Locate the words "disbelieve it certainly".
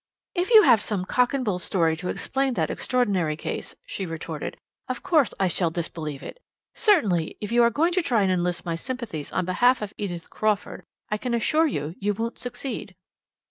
5.69-7.37